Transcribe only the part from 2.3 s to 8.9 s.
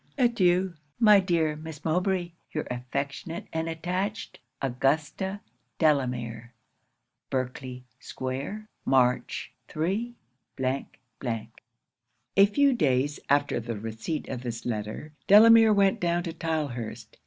your affectionate and attached, AUGUSTA DELAMERE.' Berkley square,